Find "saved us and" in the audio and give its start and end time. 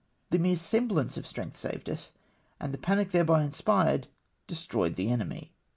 1.57-2.73